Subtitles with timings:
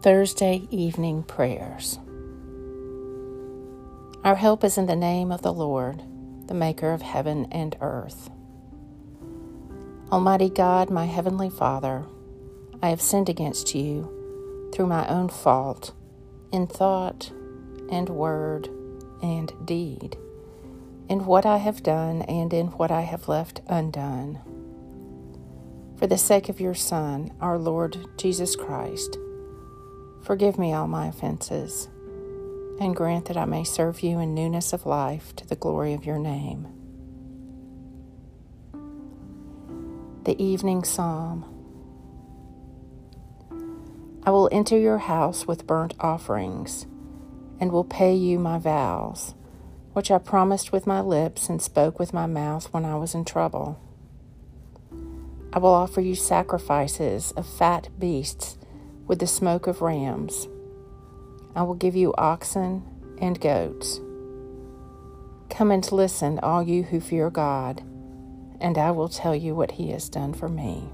[0.00, 1.98] Thursday evening prayers.
[4.22, 6.04] Our help is in the name of the Lord,
[6.46, 8.30] the Maker of heaven and earth.
[10.12, 12.04] Almighty God, my Heavenly Father,
[12.80, 15.92] I have sinned against you through my own fault
[16.52, 17.32] in thought
[17.90, 18.68] and word
[19.20, 20.16] and deed,
[21.08, 24.38] in what I have done and in what I have left undone.
[25.96, 29.18] For the sake of your Son, our Lord Jesus Christ,
[30.22, 31.88] forgive me all my offenses,
[32.80, 36.04] and grant that I may serve you in newness of life to the glory of
[36.04, 36.66] your name.
[40.24, 41.54] The Evening Psalm
[44.28, 46.84] I will enter your house with burnt offerings,
[47.58, 49.34] and will pay you my vows,
[49.94, 53.24] which I promised with my lips and spoke with my mouth when I was in
[53.24, 53.80] trouble.
[55.50, 58.57] I will offer you sacrifices of fat beasts
[59.08, 60.46] with the smoke of rams.
[61.56, 62.84] I will give you oxen
[63.20, 64.00] and goats.
[65.50, 67.82] Come and listen, all you who fear God,
[68.60, 70.90] and I will tell you what he has done for me.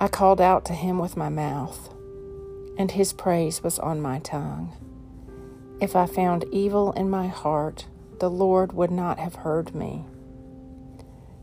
[0.00, 1.94] I called out to him with my mouth,
[2.76, 4.72] and his praise was on my tongue.
[5.80, 7.86] If I found evil in my heart,
[8.18, 10.04] the Lord would not have heard me.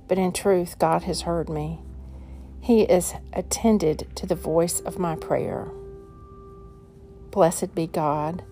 [0.08, 1.82] But in truth, God has heard me.
[2.68, 5.70] He is attended to the voice of my prayer.
[7.32, 8.44] Blessed be God,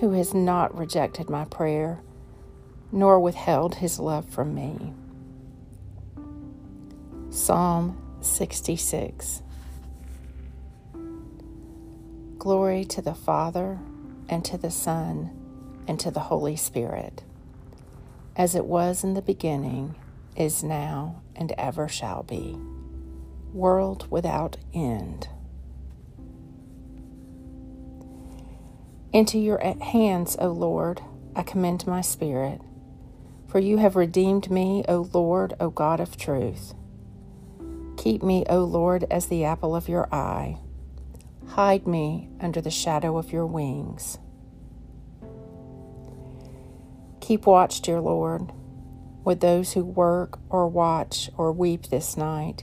[0.00, 2.00] who has not rejected my prayer,
[2.92, 4.92] nor withheld his love from me.
[7.30, 9.40] Psalm 66
[12.38, 13.78] Glory to the Father,
[14.28, 15.30] and to the Son,
[15.88, 17.22] and to the Holy Spirit,
[18.36, 19.94] as it was in the beginning
[20.36, 22.58] is now, and ever shall be,
[23.56, 25.28] world without end.
[29.12, 31.00] Into your hands, O Lord,
[31.34, 32.60] I commend my spirit,
[33.48, 36.74] for you have redeemed me, O Lord, O God of truth.
[37.96, 40.58] Keep me, O Lord, as the apple of your eye.
[41.48, 44.18] Hide me under the shadow of your wings.
[47.20, 48.52] Keep watch, dear Lord
[49.26, 52.62] with those who work or watch or weep this night,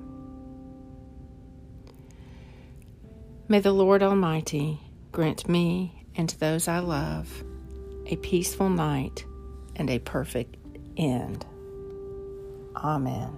[3.51, 4.79] May the Lord Almighty
[5.11, 7.43] grant me and those I love
[8.05, 9.25] a peaceful night
[9.75, 10.55] and a perfect
[10.95, 11.45] end.
[12.77, 13.37] Amen.